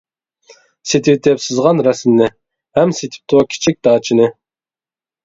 سېتىۋېتىپ 0.91 1.41
سىزغان 1.47 1.83
رەسىمنى، 1.87 2.29
ھەم 2.79 2.95
سېتىپتۇ 3.01 3.43
كىچىك 3.53 3.79
داچىنى. 3.89 4.31